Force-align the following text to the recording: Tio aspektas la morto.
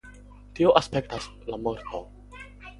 Tio 0.59 0.71
aspektas 0.79 1.29
la 1.53 1.61
morto. 1.69 2.05